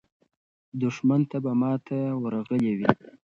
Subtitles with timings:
[0.81, 2.89] دښمن ته به ماته ورغلې وي.